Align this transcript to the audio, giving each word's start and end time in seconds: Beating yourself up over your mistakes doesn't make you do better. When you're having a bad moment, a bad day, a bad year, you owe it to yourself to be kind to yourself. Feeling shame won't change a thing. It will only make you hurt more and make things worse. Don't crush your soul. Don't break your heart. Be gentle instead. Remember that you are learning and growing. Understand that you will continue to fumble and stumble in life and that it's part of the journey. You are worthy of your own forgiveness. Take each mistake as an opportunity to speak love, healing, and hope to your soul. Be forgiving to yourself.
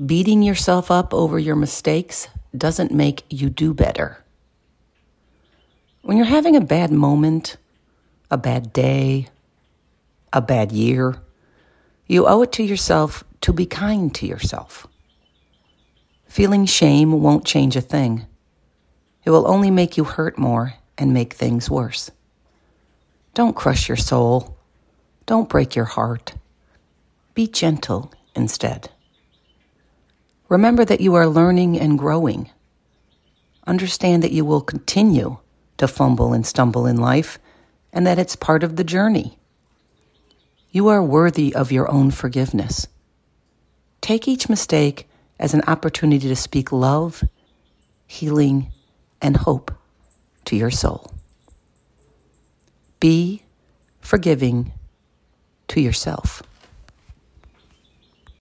Beating 0.00 0.42
yourself 0.42 0.90
up 0.90 1.12
over 1.12 1.38
your 1.38 1.54
mistakes 1.54 2.26
doesn't 2.56 2.92
make 2.92 3.24
you 3.28 3.50
do 3.50 3.74
better. 3.74 4.24
When 6.00 6.16
you're 6.16 6.24
having 6.24 6.56
a 6.56 6.62
bad 6.62 6.90
moment, 6.90 7.58
a 8.30 8.38
bad 8.38 8.72
day, 8.72 9.28
a 10.32 10.40
bad 10.40 10.72
year, 10.72 11.20
you 12.06 12.26
owe 12.26 12.40
it 12.40 12.52
to 12.52 12.62
yourself 12.62 13.22
to 13.42 13.52
be 13.52 13.66
kind 13.66 14.14
to 14.14 14.26
yourself. 14.26 14.86
Feeling 16.24 16.64
shame 16.64 17.20
won't 17.20 17.44
change 17.44 17.76
a 17.76 17.82
thing. 17.82 18.24
It 19.24 19.30
will 19.30 19.46
only 19.46 19.70
make 19.70 19.98
you 19.98 20.04
hurt 20.04 20.38
more 20.38 20.72
and 20.96 21.12
make 21.12 21.34
things 21.34 21.68
worse. 21.68 22.10
Don't 23.34 23.54
crush 23.54 23.88
your 23.88 23.96
soul. 23.98 24.56
Don't 25.26 25.50
break 25.50 25.76
your 25.76 25.84
heart. 25.84 26.34
Be 27.34 27.46
gentle 27.46 28.10
instead. 28.34 28.88
Remember 30.52 30.84
that 30.84 31.00
you 31.00 31.14
are 31.14 31.26
learning 31.26 31.80
and 31.80 31.98
growing. 31.98 32.50
Understand 33.66 34.22
that 34.22 34.32
you 34.32 34.44
will 34.44 34.60
continue 34.60 35.38
to 35.78 35.88
fumble 35.88 36.34
and 36.34 36.46
stumble 36.46 36.84
in 36.84 36.98
life 36.98 37.38
and 37.90 38.06
that 38.06 38.18
it's 38.18 38.36
part 38.36 38.62
of 38.62 38.76
the 38.76 38.84
journey. 38.84 39.38
You 40.70 40.88
are 40.88 41.02
worthy 41.02 41.54
of 41.54 41.72
your 41.72 41.90
own 41.90 42.10
forgiveness. 42.10 42.86
Take 44.02 44.28
each 44.28 44.50
mistake 44.50 45.08
as 45.38 45.54
an 45.54 45.62
opportunity 45.66 46.28
to 46.28 46.36
speak 46.36 46.70
love, 46.70 47.24
healing, 48.06 48.70
and 49.22 49.38
hope 49.38 49.72
to 50.44 50.54
your 50.54 50.70
soul. 50.70 51.14
Be 53.00 53.42
forgiving 54.02 54.72
to 55.68 55.80
yourself. 55.80 56.42